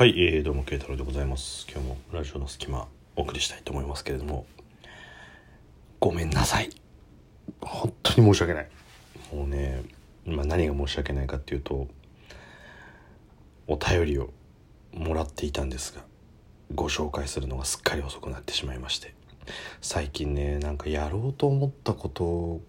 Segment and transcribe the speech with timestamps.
[0.00, 1.66] はい、えー、どうも慶太郎でございます。
[1.70, 4.46] 今日もラジオの隙間お送りしたいと思いますけれども。
[5.98, 6.70] ごめんなさい。
[7.60, 8.68] 本当に申し訳ない。
[9.30, 9.82] もうね、
[10.24, 11.86] まあ、何が申し訳ないかっていうと
[13.66, 14.30] お便りを
[14.94, 16.00] もらっていたんですが
[16.74, 19.12] ご紹介するのがすっかり遅くなってしまいまして。
[19.82, 22.62] 最近ねなんかやろうと思ったこと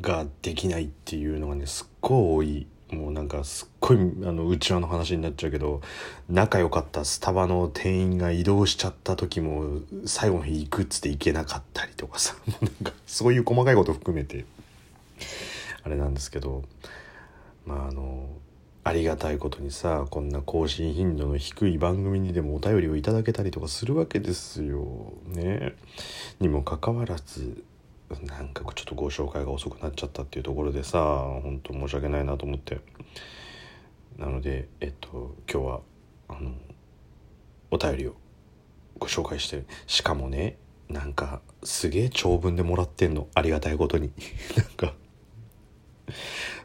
[0.00, 4.00] ができないっていうのがねすっごい多いもうなんかすっごいあ
[4.32, 5.80] の内輪の話になっちゃうけど
[6.28, 14.44] 仲良かったスタバの店員が移動しちゃった時も最後の日行くっつって行けなかったりとかさもう なんかそういう細かいこと含めて
[15.82, 16.62] あれなんですけど
[17.64, 18.28] まああの
[18.84, 25.12] ありがたいことにさこんな更新頻度の低い番組にでもお便りをいただけたりとかするわけですよ。
[25.26, 25.74] ね。
[26.38, 27.64] にもかかわらず
[28.22, 32.80] なんかちょっとご紹介が遅くなっちゃったっていうところでさ本当申し訳ないなと思って。
[34.16, 35.80] なのでえっと今日は
[36.28, 36.52] あの
[37.70, 38.14] お便りを
[38.98, 40.56] ご紹介してしかもね
[40.88, 43.26] なんかすげえ長文でもらってんの。
[43.34, 44.12] ありがたいことに。
[44.56, 44.94] なんか。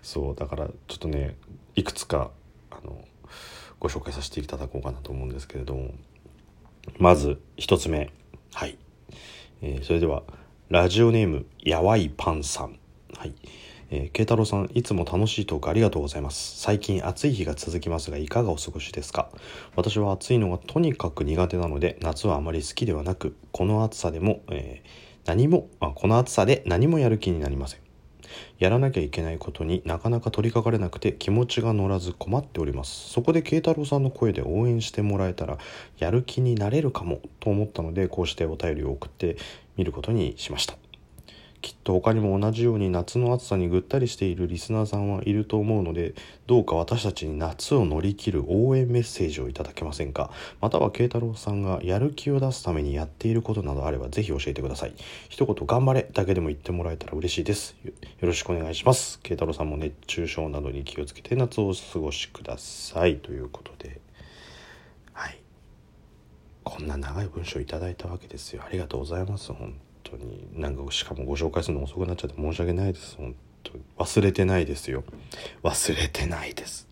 [0.03, 1.35] そうだからちょっとね
[1.75, 2.31] いくつか
[2.69, 3.03] あの
[3.79, 5.93] ご紹介させていただこうかなと思うんですけれども。
[6.97, 8.11] まず一つ目。
[8.53, 8.77] はい、
[9.61, 10.23] えーそれでは
[10.71, 12.79] ラジオネームやわいパンさん。
[13.17, 13.33] はい。
[13.89, 16.61] えー、慶太郎さんいつも楽しいトークありがとうございます。
[16.61, 19.27] 最近暑い日が続きますがいかがお過ごしですか？
[19.75, 24.89] 私は暑いのがとにかく苦手なので夏はあまり好きではなくこの暑さでも、えー
[25.25, 27.81] 何もあこの暑さで何もやる気になりません。
[28.59, 33.09] やらなきゃいけないことになかなか取り掛かれなくて気持ちが乗らず困っております。
[33.09, 35.57] そこで慶太郎さんの声で応援してもらえたら
[35.97, 39.37] やる気になれるかもと思ったのでこうしてお便りを送って
[39.77, 40.80] みることにしました。
[41.61, 46.15] きっと他にも同じように夏の暑さにぐったりしているリスナーさんはいると思うので
[46.47, 50.31] どうか私たちに夏を乗り切る応援メッセージをいただけませんか？
[50.59, 54.93] または慶太郎さんがやる気を出すためにやっていることなどあればぜひ教えてください。
[55.29, 57.75] 一言頑張れだけでも言ってもらえたら嬉しいです。
[57.85, 59.19] よろしくお願いします。
[59.19, 63.17] 慶太郎さんも熱中症などに気をつけて夏をお過ごしください。
[63.17, 64.01] ということで。
[65.13, 65.39] はい。
[66.63, 68.63] こんな長い文章いただいたわけですよ。
[68.65, 73.15] ありがとうございます本当になんかしかもご紹介するの遅くなっちゃって申し訳ないです。
[73.17, 75.03] 本当に忘れてないですよ。
[75.63, 76.87] 忘れてないです。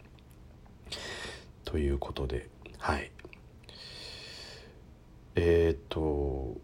[1.66, 2.48] ということで
[2.80, 3.12] はい。
[5.36, 6.58] えっ、と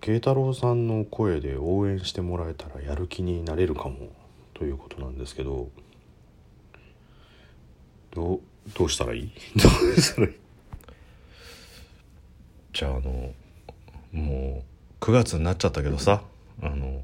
[0.00, 4.10] 慶太郎さんの声で応援してもらえたらやる気になれるかも
[4.54, 5.68] ということなんですけど
[8.12, 8.40] どう
[8.74, 9.30] どうしたらいい？
[9.60, 10.34] どうしたらいい？
[12.72, 13.32] じゃああの
[14.12, 16.22] もう9月になっちゃったけどさ
[16.62, 17.02] あの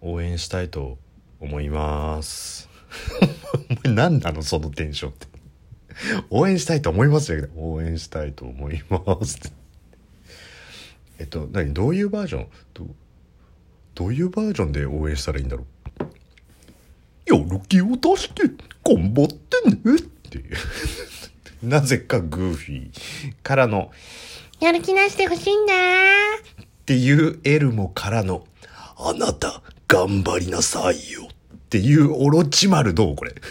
[0.00, 0.98] 応援したいと
[1.40, 2.68] 思います。
[3.84, 5.26] お前何なのそのテンションって。
[6.30, 9.50] 応援したいと思いますよ応援したいと思いますって。
[11.20, 12.46] えっと何どういうバージョン？
[12.74, 12.86] ど
[13.94, 15.64] どういうバージョンで応援したらいいんだろ
[16.00, 16.04] う？
[17.34, 18.42] やる気を出して
[18.84, 20.00] 頑張ってねっ
[20.30, 20.38] て。
[20.38, 20.42] い
[21.62, 23.90] うなぜかグーフィーからの
[24.60, 25.72] やる気出してほしいんだ
[26.84, 28.46] っていうエルモからの、
[28.98, 33.34] あなた、頑張りなさいよっていうオロチマルどうこれ？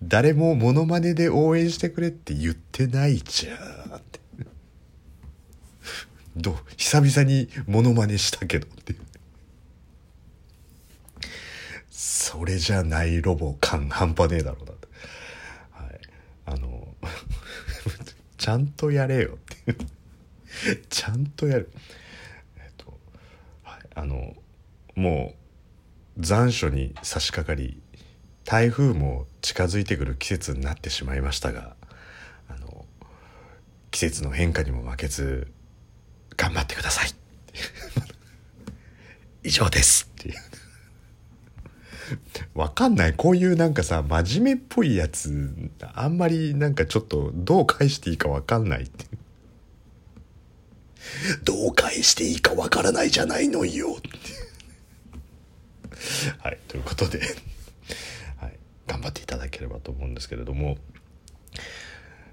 [0.00, 3.56] 誰もモノマネで応援してくれって言ってないじゃん
[3.96, 4.20] って。
[6.36, 6.56] どう？
[6.76, 9.00] 久々にモノマネしたけどっていう。
[11.90, 14.86] それじゃないロボ感半端ねえだろうなって。
[15.72, 16.00] はい。
[16.46, 16.94] あの、
[18.38, 19.78] ちゃんとやれよっていう。
[20.88, 21.70] ちゃんとやる。
[22.58, 22.98] えっと、
[23.62, 24.34] はい、あの、
[24.94, 25.34] も
[26.16, 27.80] う残暑に差し掛かり、
[28.44, 31.76] 台風も近づいてくる季節になってしまいましたが、
[32.48, 32.86] あの、
[33.90, 35.52] 季節の変化にも負けず、
[36.36, 37.10] 頑張ってください。
[39.42, 40.34] 以上ですっていう。
[42.54, 43.14] わかんない。
[43.14, 49.18] こういうなんかさ、真面目っぽいやつ、あんまりなんかちょっとどう返していいかわかんないっていう。
[51.44, 53.96] どう返していいかわからないじゃないのよ。
[56.38, 57.20] はい、ということで、
[58.38, 60.78] はい、頑張っていただければと思うんですけれども、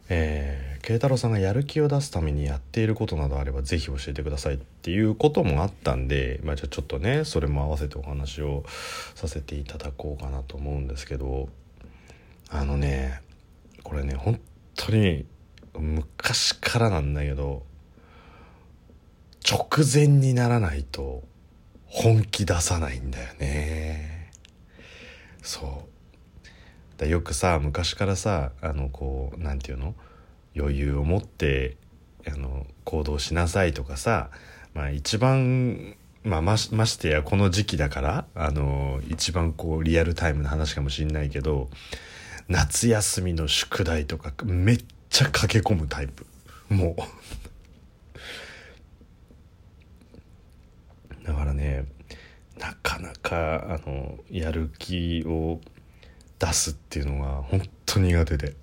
[0.09, 8.63] えー、慶太郎さんがやる気を出すためにやっていることなどあればぜひ教えてくださいっていうこともあったんで、まあ、じゃあちょっとねそれも合わせてお話を
[9.15, 11.47] させていただこうかなと思うんですけど
[12.49, 13.21] あのね
[13.83, 14.39] これね本
[14.75, 15.25] 当に
[15.79, 17.63] 昔からなんだけど
[19.49, 21.23] 直前にならないと
[21.85, 24.31] 本気出さないんだよね。
[25.41, 26.97] そう。
[26.97, 29.95] だよくさ昔からさあのこうなんていうの？
[30.55, 31.77] 余裕を持って
[32.27, 34.29] あの行動しなさいとかさ、
[34.75, 41.69] まあ、一番、まあ、ましましてやこの時期だからあの一番こうリアルタイムな話かもしんないけど
[42.47, 46.25] 夏休みの宿題とかめっちゃ駆け込むタイプ。
[46.69, 47.01] もう
[51.25, 51.85] だからね
[52.59, 55.59] なかなかあのやる気を
[56.39, 58.55] 出すっていうのが本当苦手で。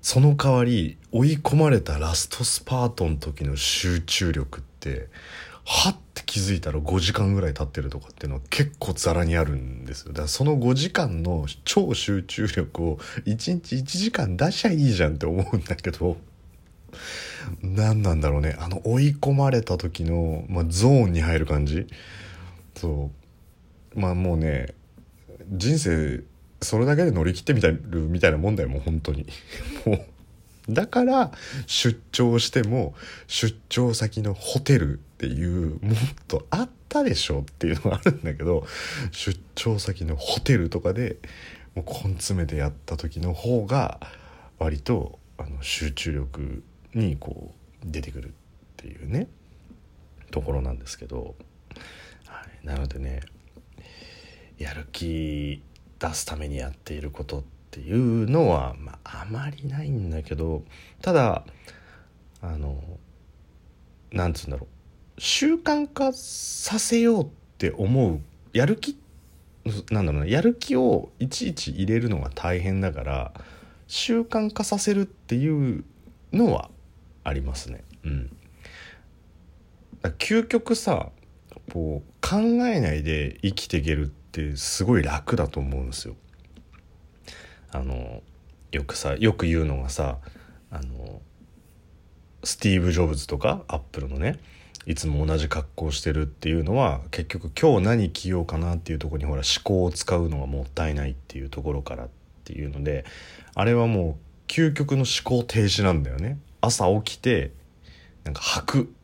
[0.00, 5.08] その代わり追い込まれたラストスパートの時の集中力って
[5.64, 10.08] はって気づいたら5時間ぐらい経ってるとかっていうのは結構ザラにあるんですよ。
[10.08, 16.16] だからその5時間の超集中力を1日1時間出しゃいいじゃんって思うんだけど
[17.62, 18.56] 何なんだろうね。
[18.58, 21.86] あの追い込まれた時の、まあ、ゾーンに入る感じ。
[22.74, 23.10] そ
[23.94, 24.00] う。
[24.00, 24.74] まあもうね
[25.50, 26.24] 人生
[26.62, 29.26] それだけで乗り切ってみたるみたいなもんだよもう本当に。
[29.84, 30.04] もう。
[30.68, 31.32] だから
[31.66, 32.94] 出張しても
[33.26, 35.96] 出張先のホテルっていうもっ
[36.28, 38.64] とあったでしょっていうのがあるんだけど
[39.10, 41.16] 出張先のホテルとかで
[41.74, 43.98] もう根詰めてやった時の方が
[44.60, 46.62] 割とあの集中力
[46.94, 47.52] にこ
[47.84, 48.32] う出てくるっ
[48.76, 49.28] ていうね
[50.30, 51.34] ところなんですけど、
[52.26, 53.20] はい、なのでね
[54.58, 55.62] やる気
[55.98, 60.64] 出すためにやっていることっていうのは、まあ、あまりないんだけど
[61.00, 61.44] ただ
[62.40, 62.82] あの
[64.10, 64.66] なんつうんだろ
[65.16, 67.28] う習慣化させようっ
[67.58, 68.20] て思う
[68.52, 68.98] やる気
[69.90, 73.32] なんだろうなやる気をいちいち入れるのが大変だから
[73.86, 75.84] 習慣化させるっていう
[76.32, 76.70] のは
[77.24, 77.84] ありますね。
[78.04, 78.36] うん、
[80.18, 81.10] 究極さ
[81.72, 82.36] こう考
[82.66, 86.16] えないで生きていけるってすごい楽だと思うんですよ。
[87.70, 88.22] あの
[88.70, 90.18] よくさよく言うのがさ
[90.70, 91.20] あの
[92.44, 94.38] スティーブ・ジョブズとかアップルのね
[94.86, 102.08] いつも同じ格好してるっていうのは結局今日何着ようかなっていうとこにほら思考を使うのがもったいないっていうところからっ
[102.44, 103.04] ていうので
[103.54, 106.38] あれはもう究極の思考停止なんだよね。
[106.62, 107.52] 朝起きて
[108.24, 108.94] なんか履く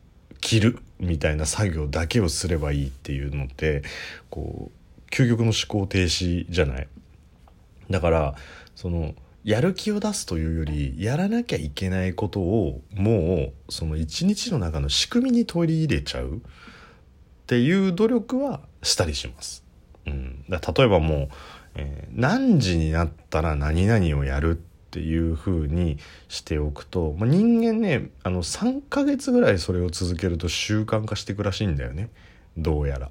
[0.41, 3.83] 着るみたいな作業だけをすればいいっていうのって
[4.31, 6.87] こう究極の思考停止じゃない。
[7.89, 8.35] だから
[8.75, 9.13] その
[9.43, 16.41] やる気を出すというよりやらなきゃいけないことをもうその一日の中の仕組みに取り入れちゃう。
[17.49, 19.63] っていう努力はしたりします。
[20.05, 21.29] うん、だ例えばもう、
[21.73, 25.99] えー、何時になったら何々をやるっていう風に
[26.29, 32.09] しておくと、まあ、人間ねあの3ヶ月ぐらいそれを続けると習慣化していくらしいんだよね
[32.57, 32.99] どうやら。
[32.99, 33.09] だ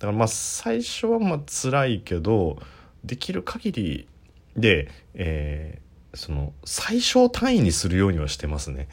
[0.00, 2.58] からまあ最初はまあ辛いけど
[3.02, 4.08] できる限り
[4.56, 8.88] で、えー、その最小単位にするようにはしてますね。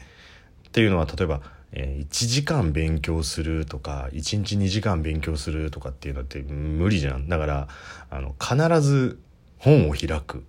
[0.68, 1.42] っていうのは例えば、
[1.72, 7.28] えー、1時間勉強するとか1日2時間勉強するとかっていうのって無理じゃん。
[7.28, 7.68] だから
[8.08, 9.18] あの必ず
[9.58, 10.44] 本を開く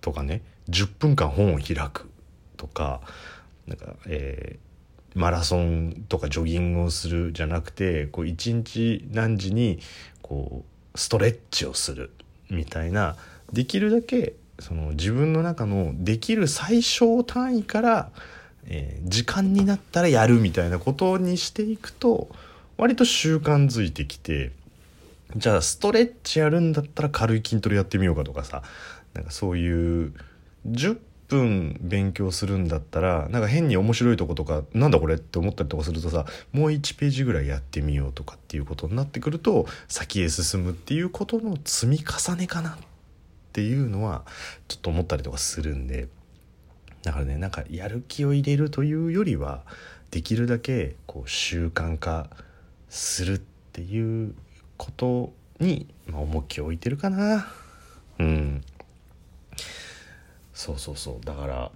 [0.00, 2.10] とかね10分間本を開く
[2.56, 3.00] とか
[3.66, 4.64] なんか、えー
[5.14, 9.78] マラソンとかジョギングをするじゃなくてこう一日何時に
[10.22, 10.64] こ
[10.94, 12.10] うストレッチをする
[12.50, 13.16] みたいな
[13.52, 18.10] できるだけその自分の中のできる最小単位から、
[18.66, 22.28] えー、時間になったらやるみたいなことにしていくと
[22.76, 24.50] 割と習慣づいてきて
[25.36, 28.62] じゃあストレッチやるんだったら軽い筋トレやってみようかとかさ
[29.14, 30.12] なんかそういう
[30.66, 42.76] 10分勉強するんだったらなんか変に面白いとことかなんだこれって思ったりとかするとさもう1ページぐらいやってみようとかっていうことになってくると先へ進むっていうことの積み重ねかなっ
[43.52, 44.24] ていうのは
[44.68, 46.08] ちょっと思ったりとかするんで。
[47.02, 49.62] だからねなんかやる気を入れるというよりは
[50.10, 52.30] できるだけこう習慣化
[52.88, 53.38] するっ
[53.72, 54.34] ていう
[54.78, 57.46] ことに、まあ、重きを置いてるかな。
[58.18, 58.62] うん。
[60.54, 61.70] そうそうそうだから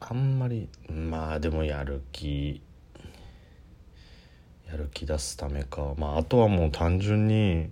[0.00, 2.60] あんまりまあでもやる気
[4.70, 7.70] やる気出すためかまああとはもう単純に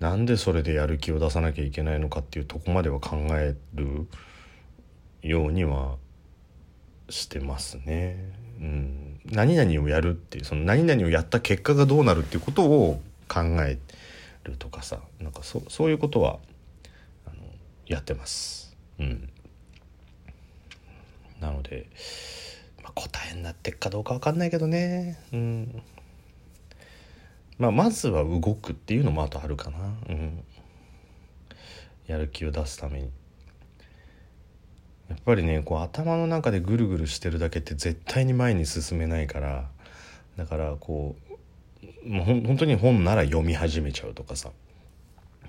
[0.00, 4.08] なんでそれでやる気を出さなきゃいけないのかっていうとこまでは考える
[5.22, 5.96] ようには
[7.10, 8.32] してますね。
[8.60, 13.78] うん、何々をやるっていうその何々をやった結果がどうなるっていうことを考え
[14.44, 16.38] るとかさなんかそそういうことは
[17.26, 17.36] あの
[17.86, 18.76] やってます。
[18.98, 19.28] うん、
[21.40, 21.86] なので、
[22.82, 25.82] まあ、答えになってっかどうか分かんないけどね、うん。
[27.58, 29.78] まあ、まずは動くっていうのもあとあるかな、
[30.08, 30.44] うん、
[32.06, 33.10] やる気を出すために。
[35.08, 39.70] やっぱりねこう頭の中でぐるぐるしてるだけって絶対に前に進めないから。
[40.36, 41.16] だからこ
[42.04, 44.50] うもうほ本当に本なら読み始めちゃうとかさ。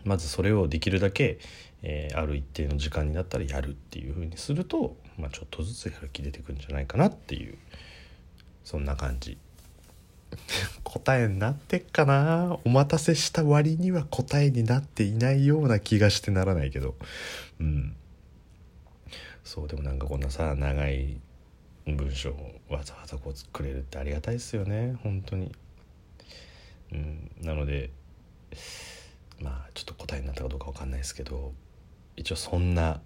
[0.03, 1.39] まずそれをできるだけ、
[1.81, 7.57] えーある一定の時間になったらやるっていう風にすると、まあ、ちょっとずつやる気出てくるんじゃないかなっていう
[8.63, 9.37] そんな感じ。
[10.83, 12.59] 答えになってっかな？
[12.63, 16.95] お待たせした割には答えになっていないような気がしてならないけど。
[17.59, 17.95] うん。
[19.43, 21.19] そうでもなんかこんなさ長い
[21.87, 24.97] 文章をわざわざこうくれるってありがたいですよね。
[25.01, 25.51] 本当に。
[26.91, 27.31] うん。
[27.41, 27.89] なので
[29.41, 31.53] まあちょっと答えになったかどうかわかんないですけど
[32.15, 33.01] 一応そんな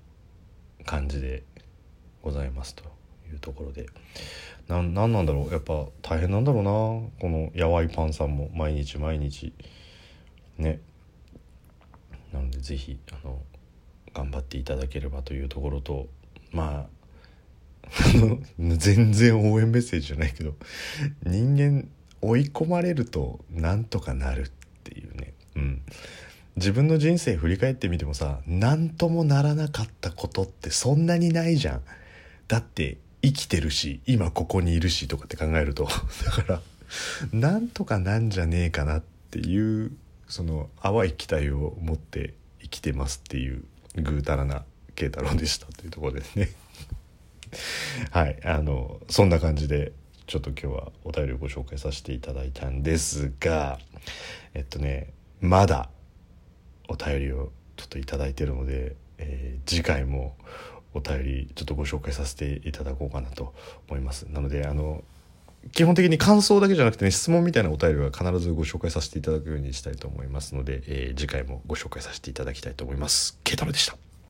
[0.85, 1.43] 感じで
[2.21, 2.83] ございますと
[3.31, 3.87] いうところで。
[4.67, 5.51] なんなんなんだろう？
[5.51, 6.69] やっぱ大変なんだろうな。
[6.71, 9.53] このやわいパンさんも毎日毎日
[10.57, 10.79] ね。
[12.31, 13.41] なのでぜひあの
[14.13, 16.07] 頑張っていただければというところと
[16.51, 17.89] まあ
[18.57, 20.55] 全然応援メッセージじゃないけど
[21.25, 21.89] 人間
[22.21, 24.49] 追い込まれるとなんとかなるっ
[24.83, 25.33] ていうね。
[26.55, 31.81] 自分の人生振り返ってみてもさ何ともならなかったことってそんなにないじゃん。
[32.47, 35.87] だって生きてるし今ここにいるしとかって考えると。
[36.25, 36.61] だから
[37.31, 39.91] なんとかなんじゃねえかなっていう
[40.27, 43.63] その淡い期待を持って生きてますっていう
[43.95, 44.63] ぐうたらな
[44.95, 46.49] 慶太郎でしたというところですね。
[48.11, 48.39] はい。
[48.43, 49.91] あのそんな感じで
[50.27, 53.79] ちょっと今日はお便りをご紹介させていただいたんですが
[54.53, 55.13] えっとね
[55.43, 55.89] まだ
[56.87, 60.35] お便りをちょっと頂いてるので、えー次回も
[60.93, 63.53] お便りちょっとご紹介させていただこうかなと
[63.89, 64.23] 思います。
[64.29, 65.03] なのであの
[65.73, 73.37] 基本的に感想だけじゃなくてね質問みたいなお便りは必ずご紹介させていただくようにしたいと思いますので、えー次回もご紹介させていただきたいと思います。
[73.43, 74.12] ケイタロでした。